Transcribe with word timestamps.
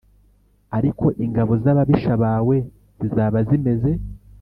Ariko 0.77 1.05
ingabo 1.25 1.53
z 1.61 1.65
ababisha 1.71 2.13
bawe 2.23 2.55
zizaba 2.99 3.37
zimeze 3.47 3.91